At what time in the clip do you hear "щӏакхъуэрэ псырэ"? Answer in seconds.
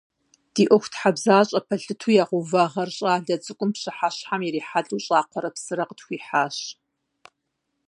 5.05-5.83